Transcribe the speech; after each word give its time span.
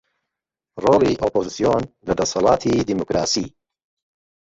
ڕۆڵی 0.83 1.19
ئۆپۆزسیۆن 1.21 1.83
لە 2.07 2.13
دەسەڵاتی 2.19 2.85
دیموکراسی 2.89 3.45